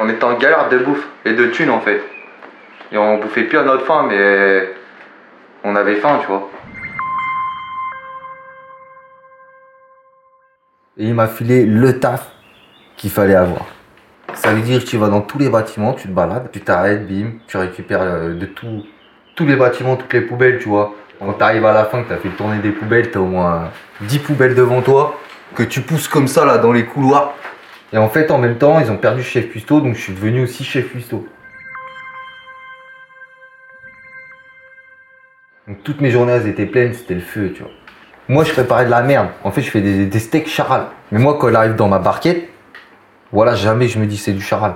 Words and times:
On 0.00 0.08
était 0.08 0.24
en 0.24 0.34
galère 0.34 0.68
de 0.68 0.78
bouffe 0.78 1.04
et 1.24 1.32
de 1.32 1.46
thunes 1.46 1.70
en 1.70 1.80
fait. 1.80 2.00
Et 2.92 2.98
on 2.98 3.18
bouffait 3.18 3.42
plus 3.42 3.58
à 3.58 3.64
notre 3.64 3.84
faim, 3.84 4.06
mais 4.08 4.68
on 5.64 5.74
avait 5.74 5.96
faim, 5.96 6.18
tu 6.20 6.28
vois. 6.28 6.48
Et 10.98 11.04
il 11.04 11.14
m'a 11.14 11.26
filé 11.26 11.66
le 11.66 11.98
taf 11.98 12.28
qu'il 12.96 13.10
fallait 13.10 13.34
avoir. 13.34 13.66
Ça 14.34 14.52
veut 14.52 14.60
dire 14.60 14.84
que 14.84 14.88
tu 14.88 14.96
vas 14.96 15.08
dans 15.08 15.20
tous 15.20 15.38
les 15.38 15.48
bâtiments, 15.48 15.94
tu 15.94 16.06
te 16.06 16.12
balades, 16.12 16.50
tu 16.52 16.60
t'arrêtes, 16.60 17.08
bim, 17.08 17.32
tu 17.48 17.56
récupères 17.56 18.02
euh, 18.02 18.34
de 18.34 18.46
tout, 18.46 18.84
tous 19.34 19.46
les 19.46 19.56
bâtiments, 19.56 19.96
toutes 19.96 20.12
les 20.12 20.20
poubelles, 20.20 20.60
tu 20.60 20.68
vois. 20.68 20.94
Quand 21.18 21.32
tu 21.32 21.42
arrives 21.42 21.66
à 21.66 21.72
la 21.72 21.84
fin, 21.86 22.02
que 22.04 22.08
tu 22.08 22.14
as 22.14 22.18
fait 22.18 22.28
tourner 22.28 22.58
des 22.58 22.70
poubelles, 22.70 23.10
tu 23.10 23.18
as 23.18 23.20
au 23.20 23.26
moins 23.26 23.70
10 24.02 24.20
poubelles 24.20 24.54
devant 24.54 24.80
toi, 24.80 25.18
que 25.56 25.64
tu 25.64 25.80
pousses 25.80 26.06
comme 26.06 26.28
ça 26.28 26.44
là 26.44 26.58
dans 26.58 26.72
les 26.72 26.84
couloirs. 26.84 27.34
Et 27.92 27.98
en 27.98 28.08
fait, 28.08 28.30
en 28.30 28.38
même 28.38 28.58
temps, 28.58 28.78
ils 28.80 28.90
ont 28.90 28.96
perdu 28.96 29.22
chef 29.22 29.48
cuistot, 29.48 29.80
donc 29.80 29.94
je 29.94 30.00
suis 30.00 30.12
devenu 30.12 30.42
aussi 30.42 30.64
chef 30.64 30.90
cuistot. 30.90 31.26
Donc 35.66 35.82
toutes 35.84 36.00
mes 36.00 36.10
journées, 36.10 36.32
elles 36.32 36.48
étaient 36.48 36.66
pleines, 36.66 36.94
c'était 36.94 37.14
le 37.14 37.20
feu, 37.20 37.52
tu 37.54 37.62
vois. 37.62 37.72
Moi, 38.28 38.44
je 38.44 38.52
préparais 38.52 38.84
de 38.84 38.90
la 38.90 39.00
merde. 39.00 39.28
En 39.42 39.50
fait, 39.50 39.62
je 39.62 39.70
fais 39.70 39.80
des, 39.80 40.18
steaks 40.18 40.48
charal. 40.48 40.86
Mais 41.12 41.18
moi, 41.18 41.38
quand 41.40 41.48
elle 41.48 41.56
arrive 41.56 41.76
dans 41.76 41.88
ma 41.88 41.98
barquette, 41.98 42.48
voilà, 43.32 43.54
jamais 43.54 43.88
je 43.88 43.98
me 43.98 44.06
dis 44.06 44.18
c'est 44.18 44.32
du 44.32 44.42
charal. 44.42 44.74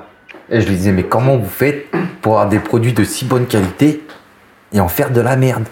Et 0.50 0.60
je 0.62 0.68
lui 0.68 0.76
disais, 0.76 0.92
mais 0.92 1.04
comment 1.04 1.36
vous 1.36 1.48
faites 1.48 1.86
pour 2.22 2.32
avoir 2.32 2.48
des 2.48 2.58
produits 2.58 2.94
de 2.94 3.04
si 3.04 3.26
bonne 3.26 3.46
qualité 3.46 4.02
et 4.72 4.80
en 4.80 4.88
faire 4.88 5.10
de 5.10 5.20
la 5.20 5.36
merde? 5.36 5.64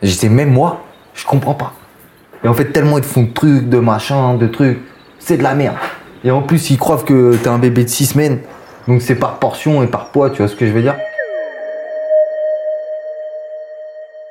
Je 0.00 0.08
disais, 0.08 0.28
même 0.28 0.50
moi, 0.50 0.84
je 1.14 1.26
comprends 1.26 1.54
pas. 1.54 1.74
Et 2.44 2.48
en 2.48 2.54
fait, 2.54 2.66
tellement 2.66 2.98
ils 2.98 3.04
font 3.04 3.22
de 3.22 3.32
trucs, 3.32 3.68
de 3.68 3.78
machins, 3.78 4.38
de 4.38 4.46
trucs, 4.46 4.78
c'est 5.18 5.36
de 5.36 5.42
la 5.42 5.54
merde. 5.54 5.76
Et 6.24 6.30
en 6.30 6.42
plus, 6.42 6.70
ils 6.70 6.78
croient 6.78 7.02
que 7.02 7.36
t'es 7.36 7.48
un 7.48 7.58
bébé 7.58 7.84
de 7.84 7.88
6 7.88 8.06
semaines. 8.06 8.40
Donc 8.88 9.02
c'est 9.02 9.14
par 9.14 9.38
portion 9.38 9.82
et 9.82 9.86
par 9.86 10.10
poids, 10.10 10.30
tu 10.30 10.38
vois 10.38 10.48
ce 10.48 10.56
que 10.56 10.66
je 10.66 10.72
veux 10.72 10.82
dire 10.82 10.96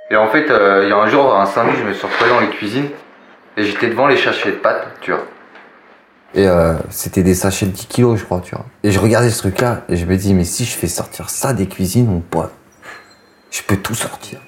Et 0.10 0.16
en 0.18 0.28
fait, 0.28 0.50
euh, 0.50 0.84
il 0.84 0.90
y 0.90 0.92
a 0.92 0.98
un 0.98 1.08
jour, 1.08 1.34
un 1.36 1.46
samedi, 1.46 1.78
je 1.80 1.88
me 1.88 1.94
suis 1.94 2.06
retrouvé 2.06 2.30
dans 2.30 2.40
les 2.42 2.50
cuisines 2.50 2.90
et 3.56 3.64
j'étais 3.64 3.88
devant 3.88 4.08
les 4.08 4.18
sachets 4.18 4.52
de 4.52 4.58
pâtes, 4.58 4.88
tu 5.00 5.12
vois. 5.12 5.24
Et 6.34 6.48
euh, 6.48 6.74
c'était 6.90 7.24
des 7.24 7.36
sachets 7.36 7.66
de 7.66 7.72
10 7.72 7.86
kilos, 7.88 8.20
je 8.20 8.26
crois, 8.26 8.42
tu 8.42 8.56
vois. 8.56 8.66
Et 8.84 8.92
je 8.92 9.00
regardais 9.00 9.30
ce 9.30 9.40
truc-là 9.40 9.82
et 9.88 9.96
je 9.96 10.06
me 10.06 10.18
dis, 10.18 10.34
mais 10.34 10.44
si 10.44 10.66
je 10.66 10.72
fais 10.72 10.88
sortir 10.88 11.30
ça 11.30 11.54
des 11.54 11.68
cuisines, 11.68 12.08
mon 12.08 12.20
pote, 12.20 12.52
je 13.52 13.62
peux 13.64 13.78
tout 13.78 13.96
sortir. 13.96 14.40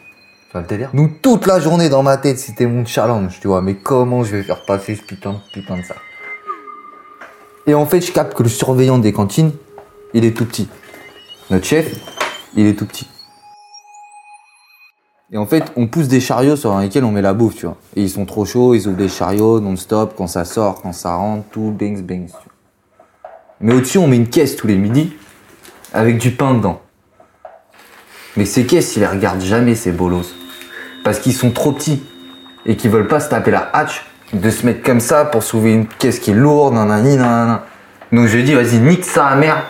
Tu 0.47 0.51
vois 0.51 0.61
le 0.61 0.67
délire? 0.67 0.89
Donc 0.93 1.21
toute 1.21 1.45
la 1.45 1.59
journée 1.59 1.89
dans 1.89 2.03
ma 2.03 2.17
tête, 2.17 2.39
c'était 2.39 2.65
mon 2.65 2.85
challenge, 2.85 3.39
tu 3.41 3.47
vois. 3.47 3.61
Mais 3.61 3.75
comment 3.75 4.23
je 4.23 4.35
vais 4.35 4.43
faire 4.43 4.63
passer 4.65 4.95
ce 4.95 5.01
putain, 5.01 5.41
putain 5.53 5.77
de 5.77 5.83
ça? 5.83 5.95
Et 7.65 7.73
en 7.73 7.85
fait, 7.85 8.01
je 8.01 8.11
capte 8.11 8.33
que 8.33 8.43
le 8.43 8.49
surveillant 8.49 8.97
des 8.97 9.13
cantines, 9.13 9.51
il 10.13 10.25
est 10.25 10.35
tout 10.35 10.45
petit. 10.45 10.67
Notre 11.49 11.65
chef, 11.65 11.95
il 12.55 12.65
est 12.65 12.73
tout 12.73 12.85
petit. 12.85 13.07
Et 15.31 15.37
en 15.37 15.45
fait, 15.45 15.71
on 15.75 15.87
pousse 15.87 16.07
des 16.07 16.19
chariots 16.19 16.55
sur 16.55 16.77
lesquels 16.77 17.03
on 17.03 17.11
met 17.11 17.21
la 17.21 17.33
bouffe, 17.33 17.55
tu 17.55 17.65
vois. 17.65 17.77
Et 17.95 18.01
ils 18.01 18.09
sont 18.09 18.25
trop 18.25 18.45
chauds, 18.45 18.75
ils 18.75 18.87
ouvrent 18.87 18.97
des 18.97 19.09
chariots 19.09 19.59
non-stop, 19.59 20.13
quand 20.15 20.27
ça 20.27 20.45
sort, 20.45 20.81
quand 20.81 20.93
ça 20.93 21.15
rentre, 21.15 21.45
tout, 21.49 21.75
tu 21.79 21.95
vois. 21.95 22.27
Mais 23.59 23.73
au-dessus, 23.73 23.97
on 23.97 24.07
met 24.07 24.17
une 24.17 24.29
caisse 24.29 24.55
tous 24.55 24.67
les 24.67 24.75
midis, 24.75 25.13
avec 25.93 26.17
du 26.17 26.31
pain 26.31 26.53
dedans. 26.53 26.81
Mais 28.35 28.45
ces 28.45 28.65
caisses, 28.65 28.95
ils 28.95 28.99
les 28.99 29.07
regardent 29.07 29.41
jamais, 29.41 29.75
ces 29.75 29.91
bolos. 29.91 30.35
Parce 31.03 31.19
qu'ils 31.19 31.33
sont 31.33 31.51
trop 31.51 31.71
petits. 31.71 32.03
Et 32.65 32.77
qu'ils 32.77 32.91
veulent 32.91 33.07
pas 33.07 33.19
se 33.19 33.29
taper 33.29 33.51
la 33.51 33.69
hatch 33.73 34.05
de 34.33 34.49
se 34.49 34.65
mettre 34.65 34.83
comme 34.83 34.99
ça 34.99 35.25
pour 35.25 35.43
soulever 35.43 35.73
une 35.73 35.87
caisse 35.87 36.19
qui 36.19 36.31
est 36.31 36.35
lourde, 36.35 36.73
nanani, 36.73 37.17
nanana. 37.17 37.65
Donc 38.11 38.27
je 38.27 38.37
dis, 38.39 38.53
vas-y, 38.53 38.77
nique 38.79 39.05
ça 39.05 39.27
à 39.27 39.35
mère. 39.35 39.69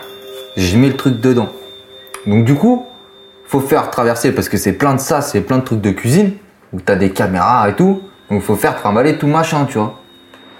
Je 0.56 0.76
mets 0.76 0.88
le 0.88 0.96
truc 0.96 1.20
dedans. 1.20 1.50
Donc 2.26 2.44
du 2.44 2.54
coup, 2.54 2.86
faut 3.46 3.60
faire 3.60 3.90
traverser 3.90 4.32
parce 4.32 4.48
que 4.48 4.56
c'est 4.56 4.72
plein 4.72 4.94
de 4.94 5.00
ça, 5.00 5.20
c'est 5.20 5.42
plein 5.42 5.58
de 5.58 5.64
trucs 5.64 5.80
de 5.80 5.90
cuisine 5.90 6.32
où 6.72 6.80
t'as 6.80 6.96
des 6.96 7.10
caméras 7.10 7.68
et 7.68 7.74
tout. 7.74 8.02
Donc 8.30 8.42
faut 8.42 8.56
faire 8.56 8.76
trimballer 8.76 9.18
tout 9.18 9.26
machin, 9.26 9.66
tu 9.66 9.78
vois. 9.78 10.00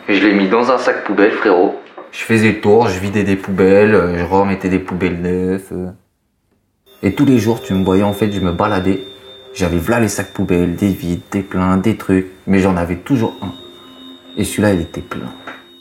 Et 0.09 0.15
je 0.17 0.27
l'ai 0.27 0.35
mis 0.35 0.49
dans 0.49 0.71
un 0.71 0.79
sac 0.79 1.05
poubelle, 1.05 1.33
frérot. 1.33 1.75
Je 2.13 2.21
faisais 2.21 2.53
le 2.53 2.61
tour, 2.61 2.89
je 2.89 3.01
vidais 3.01 3.25
des 3.25 3.37
poubelles, 3.37 3.95
euh, 3.95 4.19
je 4.19 4.25
remettais 4.25 4.69
des 4.69 4.79
poubelles 4.79 5.21
neuves. 5.21 5.67
euh. 5.73 5.91
Et 7.03 7.15
tous 7.15 7.25
les 7.25 7.39
jours, 7.39 7.61
tu 7.63 7.75
me 7.75 7.85
voyais 7.85 8.03
en 8.03 8.13
fait, 8.13 8.31
je 8.31 8.41
me 8.41 8.53
baladais. 8.53 9.03
J'avais 9.55 9.81
là 9.89 9.99
les 9.99 10.09
sacs 10.09 10.33
poubelles, 10.33 10.77
des 10.77 10.89
vides, 10.89 11.23
des 11.33 11.43
pleins, 11.43 11.77
des 11.77 11.97
trucs. 11.97 12.27
Mais 12.47 12.61
j'en 12.61 12.77
avais 12.77 12.97
toujours 12.97 13.35
un. 13.43 13.64
Et 14.37 14.45
celui-là, 14.45 14.73
il 14.75 14.81
était 14.81 15.01
plein. 15.01 15.33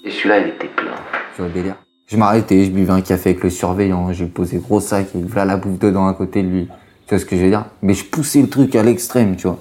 Et 0.03 0.11
celui-là, 0.11 0.39
il 0.39 0.47
était 0.49 0.67
plein. 0.67 0.91
Tu 1.35 1.41
vois 1.41 1.47
le 1.47 1.53
délire 1.53 1.75
Je 2.07 2.17
m'arrêtais, 2.17 2.65
je 2.65 2.71
buvais 2.71 2.91
un 2.91 3.01
café 3.01 3.31
avec 3.31 3.43
le 3.43 3.49
surveillant, 3.49 4.11
j'ai 4.13 4.25
posé 4.27 4.57
gros 4.57 4.79
sac 4.79 5.07
et 5.15 5.19
voilà 5.21 5.45
la 5.45 5.57
bouffe 5.57 5.79
dedans 5.79 6.07
à 6.07 6.13
côté 6.13 6.43
de 6.43 6.49
lui. 6.49 6.67
Tu 7.07 7.09
vois 7.15 7.19
ce 7.19 7.25
que 7.25 7.35
je 7.35 7.41
veux 7.41 7.49
dire? 7.49 7.65
Mais 7.81 7.93
je 7.93 8.05
poussais 8.05 8.41
le 8.41 8.47
truc 8.49 8.75
à 8.75 8.83
l'extrême, 8.83 9.35
tu 9.35 9.47
vois. 9.47 9.59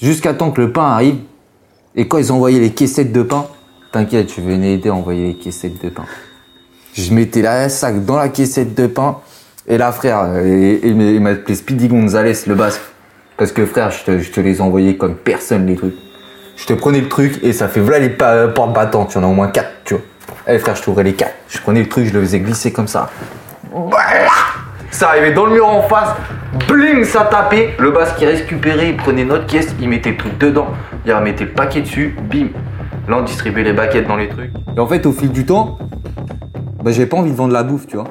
Jusqu'à 0.00 0.34
temps 0.34 0.50
que 0.50 0.60
le 0.60 0.72
pain 0.72 0.84
arrive. 0.84 1.16
Et 1.94 2.08
quand 2.08 2.18
ils 2.18 2.32
envoyaient 2.32 2.60
les 2.60 2.70
caissettes 2.72 3.12
de 3.12 3.22
pain, 3.22 3.46
t'inquiète, 3.92 4.32
je 4.34 4.40
venais 4.40 4.74
aider 4.74 4.88
à 4.88 4.94
envoyer 4.94 5.28
les 5.28 5.34
caissettes 5.34 5.82
de 5.84 5.90
pain. 5.90 6.04
Je 6.94 7.12
mettais 7.14 7.42
la 7.42 7.68
sac 7.68 8.04
dans 8.04 8.16
la 8.16 8.28
caissette 8.30 8.74
de 8.74 8.86
pain. 8.86 9.18
Et 9.68 9.76
là, 9.78 9.92
frère, 9.92 10.42
il 10.44 11.20
m'a- 11.20 11.30
appelé 11.30 11.54
Speedy 11.54 11.88
Gonzalez, 11.88 12.32
le 12.46 12.54
basque. 12.54 12.80
Parce 13.36 13.52
que 13.52 13.64
frère, 13.66 13.90
je 13.90 14.04
te, 14.04 14.18
je 14.18 14.30
te 14.30 14.40
les 14.40 14.60
envoyais 14.60 14.96
comme 14.96 15.14
personne, 15.16 15.66
les 15.66 15.76
trucs. 15.76 15.94
Je 16.62 16.66
te 16.68 16.74
prenais 16.74 17.00
le 17.00 17.08
truc 17.08 17.40
et 17.42 17.52
ça 17.52 17.66
fait 17.66 17.80
voilà 17.80 17.98
les 17.98 18.08
pa- 18.08 18.46
portes 18.46 18.72
battantes. 18.72 19.14
Y 19.14 19.18
en 19.18 19.24
a 19.24 19.26
au 19.26 19.32
moins 19.32 19.48
quatre, 19.48 19.68
tu 19.84 19.94
vois. 19.94 20.02
Eh 20.46 20.58
frère, 20.60 20.76
je 20.76 20.82
t'ouvrais 20.82 21.02
les 21.02 21.14
quatre. 21.14 21.34
Je 21.48 21.58
prenais 21.60 21.80
le 21.80 21.88
truc, 21.88 22.06
je 22.06 22.12
le 22.12 22.20
faisais 22.20 22.38
glisser 22.38 22.72
comme 22.72 22.86
ça. 22.86 23.10
Voilà 23.72 24.28
ça 24.92 25.08
arrivait 25.08 25.32
dans 25.32 25.46
le 25.46 25.54
mur 25.54 25.66
en 25.66 25.82
face, 25.82 26.10
bling, 26.68 27.02
ça 27.02 27.24
tapait. 27.24 27.74
Le 27.80 27.90
basque 27.90 28.14
qui 28.16 28.26
récupérait, 28.26 28.90
il 28.90 28.96
prenait 28.96 29.24
notre 29.24 29.46
caisse, 29.46 29.74
il 29.80 29.88
mettait 29.88 30.10
le 30.10 30.16
truc 30.18 30.38
dedans, 30.38 30.68
il 31.04 31.12
remettait 31.12 31.44
le 31.46 31.50
paquet 31.50 31.80
dessus, 31.80 32.14
bim. 32.30 32.48
Là, 33.08 33.16
on 33.18 33.22
distribuait 33.22 33.64
les 33.64 33.72
baguettes 33.72 34.06
dans 34.06 34.16
les 34.16 34.28
trucs. 34.28 34.52
Et 34.76 34.78
en 34.78 34.86
fait, 34.86 35.04
au 35.06 35.12
fil 35.12 35.32
du 35.32 35.44
temps, 35.46 35.78
bah, 36.84 36.92
j'ai 36.92 37.06
pas 37.06 37.16
envie 37.16 37.32
de 37.32 37.36
vendre 37.36 37.54
la 37.54 37.62
bouffe, 37.64 37.86
tu 37.88 37.96
vois. 37.96 38.04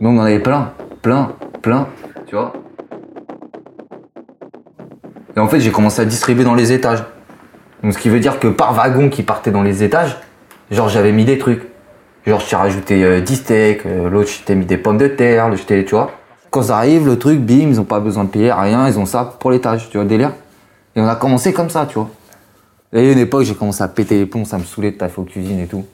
Mais 0.00 0.08
on 0.08 0.16
en 0.18 0.22
avait 0.22 0.40
plein, 0.40 0.72
plein, 1.02 1.32
plein, 1.62 1.86
tu 2.26 2.34
vois. 2.34 2.52
Et 5.36 5.40
en 5.40 5.48
fait, 5.48 5.60
j'ai 5.60 5.70
commencé 5.70 6.00
à 6.00 6.04
distribuer 6.04 6.44
dans 6.44 6.54
les 6.54 6.72
étages. 6.72 7.04
Donc, 7.82 7.92
ce 7.92 7.98
qui 7.98 8.08
veut 8.08 8.20
dire 8.20 8.38
que 8.38 8.48
par 8.48 8.72
wagon 8.74 9.10
qui 9.10 9.22
partait 9.22 9.50
dans 9.50 9.62
les 9.62 9.82
étages, 9.82 10.16
genre, 10.70 10.88
j'avais 10.88 11.12
mis 11.12 11.24
des 11.24 11.38
trucs. 11.38 11.62
Genre, 12.26 12.40
je 12.40 12.48
t'ai 12.48 12.56
rajouté 12.56 13.04
euh, 13.04 13.20
10 13.20 13.36
steaks, 13.36 13.86
euh, 13.86 14.08
l'autre, 14.08 14.30
je 14.30 14.42
t'ai 14.42 14.54
mis 14.54 14.64
des 14.64 14.78
pommes 14.78 14.98
de 14.98 15.06
terre, 15.06 15.50
t'ai, 15.66 15.84
tu 15.84 15.94
vois. 15.94 16.10
Quand 16.50 16.62
ça 16.62 16.78
arrive, 16.78 17.06
le 17.06 17.18
truc, 17.18 17.40
bim, 17.40 17.68
ils 17.68 17.80
ont 17.80 17.84
pas 17.84 18.00
besoin 18.00 18.24
de 18.24 18.30
payer 18.30 18.50
rien, 18.50 18.88
ils 18.88 18.98
ont 18.98 19.06
ça 19.06 19.36
pour 19.38 19.50
l'étage, 19.50 19.90
tu 19.90 19.98
vois, 19.98 20.04
le 20.04 20.08
délire. 20.08 20.32
Et 20.96 21.00
on 21.00 21.06
a 21.06 21.14
commencé 21.14 21.52
comme 21.52 21.70
ça, 21.70 21.86
tu 21.86 21.94
vois. 21.94 22.10
Et 22.92 22.98
a 22.98 23.12
une 23.12 23.18
époque, 23.18 23.44
j'ai 23.44 23.54
commencé 23.54 23.82
à 23.82 23.88
péter 23.88 24.18
les 24.18 24.26
plombs, 24.26 24.44
ça 24.44 24.58
me 24.58 24.64
saoulait 24.64 24.92
de 24.92 24.96
taffer 24.96 25.20
aux 25.20 25.24
cuisines 25.24 25.60
et 25.60 25.66
tout. 25.66 25.84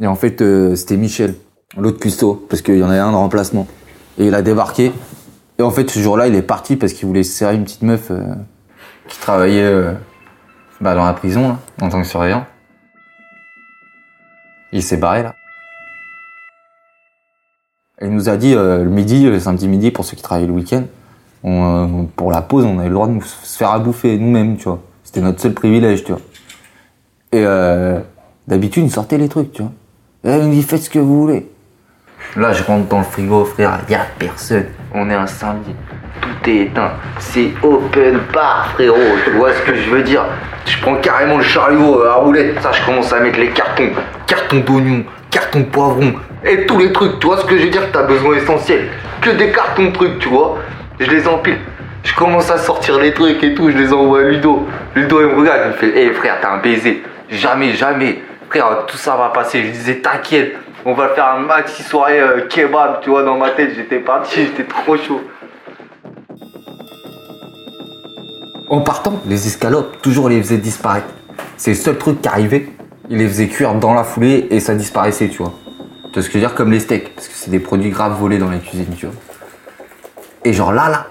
Et 0.00 0.06
en 0.06 0.14
fait, 0.14 0.42
euh, 0.42 0.76
c'était 0.76 0.98
Michel, 0.98 1.34
l'autre 1.78 1.98
cuistot, 1.98 2.46
parce 2.48 2.60
qu'il 2.60 2.76
y 2.76 2.84
en 2.84 2.90
avait 2.90 2.98
un 2.98 3.10
de 3.10 3.16
remplacement. 3.16 3.66
Et 4.18 4.26
il 4.26 4.34
a 4.34 4.42
débarqué. 4.42 4.92
Et 5.58 5.62
en 5.62 5.70
fait, 5.70 5.90
ce 5.90 5.98
jour-là, 5.98 6.28
il 6.28 6.34
est 6.34 6.42
parti 6.42 6.76
parce 6.76 6.92
qu'il 6.92 7.08
voulait 7.08 7.22
se 7.22 7.32
serrer 7.32 7.54
une 7.54 7.64
petite 7.64 7.82
meuf 7.82 8.10
euh, 8.10 8.20
qui 9.08 9.18
travaillait 9.18 9.62
euh, 9.62 9.92
bah, 10.80 10.94
dans 10.94 11.04
la 11.04 11.12
prison, 11.12 11.48
là, 11.48 11.58
en 11.80 11.88
tant 11.88 12.00
que 12.00 12.06
surveillant. 12.06 12.46
Il 14.72 14.82
s'est 14.82 14.96
barré, 14.96 15.22
là. 15.22 15.34
Il 18.02 18.10
nous 18.10 18.28
a 18.28 18.36
dit 18.36 18.54
euh, 18.54 18.84
le 18.84 18.90
midi, 18.90 19.24
le 19.24 19.40
samedi 19.40 19.68
midi, 19.68 19.90
pour 19.90 20.04
ceux 20.04 20.16
qui 20.16 20.22
travaillaient 20.22 20.48
le 20.48 20.52
week-end, 20.52 20.84
euh, 21.44 22.02
pour 22.14 22.30
la 22.30 22.42
pause, 22.42 22.64
on 22.64 22.78
avait 22.78 22.88
le 22.88 22.94
droit 22.94 23.06
de 23.06 23.12
nous 23.12 23.22
se 23.22 23.56
faire 23.56 23.70
à 23.70 23.78
bouffer 23.78 24.18
nous-mêmes, 24.18 24.56
tu 24.56 24.64
vois. 24.64 24.82
C'était 25.02 25.22
notre 25.22 25.40
seul 25.40 25.54
privilège, 25.54 26.04
tu 26.04 26.12
vois. 26.12 26.20
Et 27.32 27.44
d'habitude, 28.46 28.84
il 28.84 28.90
sortait 28.90 29.18
les 29.18 29.28
trucs, 29.28 29.52
tu 29.52 29.62
vois. 29.62 29.72
Et 30.24 30.36
il 30.36 30.46
nous 30.46 30.54
dit 30.54 30.62
faites 30.62 30.82
ce 30.82 30.90
que 30.90 30.98
vous 30.98 31.20
voulez. 31.22 31.50
Là, 32.36 32.52
je 32.52 32.62
rentre 32.64 32.86
dans 32.88 32.98
le 32.98 33.04
frigo, 33.04 33.46
frère, 33.46 33.78
y 33.88 33.94
a 33.94 34.06
personne. 34.18 34.66
On 34.92 35.08
est 35.08 35.14
un 35.14 35.26
samedi. 35.26 35.74
Tout 36.20 36.50
est 36.50 36.56
éteint. 36.64 36.90
C'est 37.18 37.52
open 37.62 38.18
bar, 38.30 38.72
frérot. 38.74 38.98
Tu 39.24 39.30
vois 39.30 39.54
ce 39.54 39.62
que 39.62 39.74
je 39.74 39.88
veux 39.88 40.02
dire? 40.02 40.22
Je 40.66 40.78
prends 40.82 40.96
carrément 40.96 41.38
le 41.38 41.42
chariot 41.42 42.02
euh, 42.02 42.10
à 42.10 42.16
roulette. 42.16 42.60
Ça, 42.60 42.72
je 42.72 42.84
commence 42.84 43.10
à 43.10 43.20
mettre 43.20 43.38
les 43.38 43.48
cartons. 43.48 43.88
D'oignons, 44.52 45.04
cartons 45.30 45.60
de 45.60 45.64
poivrons. 45.64 46.12
Et 46.44 46.66
tous 46.66 46.78
les 46.78 46.92
trucs. 46.92 47.18
Tu 47.20 47.26
vois 47.26 47.38
ce 47.38 47.46
que 47.46 47.56
je 47.56 47.64
veux 47.64 47.70
dire? 47.70 47.90
T'as 47.90 48.02
besoin 48.02 48.36
essentiel. 48.36 48.88
Que 49.22 49.30
des 49.30 49.50
cartons 49.50 49.86
de 49.86 49.92
trucs, 49.92 50.18
tu 50.18 50.28
vois. 50.28 50.58
Je 51.00 51.10
les 51.10 51.26
empile. 51.26 51.58
Je 52.04 52.14
commence 52.14 52.50
à 52.50 52.58
sortir 52.58 52.98
les 52.98 53.14
trucs 53.14 53.42
et 53.42 53.54
tout. 53.54 53.70
Je 53.70 53.78
les 53.78 53.94
envoie 53.94 54.20
à 54.20 54.22
Ludo. 54.24 54.68
Ludo, 54.94 55.20
il 55.22 55.34
me 55.34 55.40
regarde. 55.40 55.60
Il 55.64 55.68
me 55.68 55.72
fait 55.72 55.98
Hé 55.98 56.12
frère, 56.12 56.36
t'as 56.42 56.50
un 56.50 56.58
baiser. 56.58 57.02
Jamais, 57.30 57.72
jamais. 57.72 58.22
Frère, 58.50 58.84
tout 58.86 58.98
ça 58.98 59.16
va 59.16 59.30
passer. 59.30 59.64
Je 59.64 59.70
disais 59.70 59.94
T'inquiète. 59.96 60.56
On 60.88 60.94
va 60.94 61.08
faire 61.08 61.26
un 61.30 61.40
maxi 61.40 61.82
soirée 61.82 62.20
euh, 62.20 62.46
kebab, 62.46 63.00
tu 63.00 63.10
vois, 63.10 63.24
dans 63.24 63.36
ma 63.36 63.50
tête, 63.50 63.72
j'étais 63.74 63.98
parti, 63.98 64.36
j'étais 64.46 64.62
trop 64.62 64.96
chaud. 64.96 65.20
En 68.70 68.82
partant, 68.82 69.20
les 69.26 69.48
escalopes, 69.48 70.00
toujours 70.00 70.28
les 70.28 70.40
faisaient 70.40 70.58
disparaître. 70.58 71.08
C'est 71.56 71.72
le 71.72 71.76
seul 71.76 71.98
truc 71.98 72.22
qui 72.22 72.28
arrivait. 72.28 72.68
il 73.10 73.18
les 73.18 73.26
faisait 73.26 73.48
cuire 73.48 73.74
dans 73.74 73.94
la 73.94 74.04
foulée 74.04 74.46
et 74.50 74.60
ça 74.60 74.76
disparaissait, 74.76 75.28
tu 75.28 75.38
vois. 75.38 75.54
Tu 76.04 76.12
vois 76.12 76.22
ce 76.22 76.28
que 76.28 76.34
je 76.34 76.38
veux 76.38 76.46
dire? 76.46 76.54
Comme 76.54 76.70
les 76.70 76.78
steaks, 76.78 77.16
parce 77.16 77.26
que 77.26 77.34
c'est 77.34 77.50
des 77.50 77.58
produits 77.58 77.90
graves 77.90 78.16
volés 78.20 78.38
dans 78.38 78.48
la 78.48 78.58
cuisine, 78.58 78.94
tu 78.96 79.06
vois. 79.06 79.14
Et 80.44 80.52
genre 80.52 80.72
là, 80.72 80.88
là, 80.88 81.06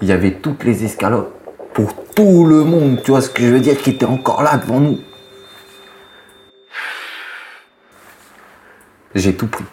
il 0.00 0.08
y 0.08 0.12
avait 0.12 0.32
toutes 0.32 0.64
les 0.64 0.82
escalopes 0.82 1.30
pour 1.74 1.92
tout 2.14 2.46
le 2.46 2.64
monde, 2.64 3.02
tu 3.04 3.10
vois 3.10 3.20
ce 3.20 3.28
que 3.28 3.42
je 3.42 3.48
veux 3.48 3.60
dire, 3.60 3.76
qui 3.76 3.90
étaient 3.90 4.06
encore 4.06 4.42
là 4.42 4.56
devant 4.56 4.80
nous. 4.80 4.98
J'ai 9.14 9.34
tout 9.34 9.46
pris. 9.46 9.64